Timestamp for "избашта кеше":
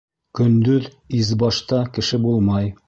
1.21-2.25